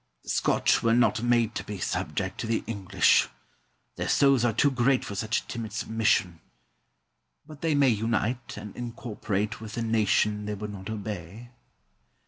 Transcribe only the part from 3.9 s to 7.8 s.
Their souls are too great for such a timid submission. But they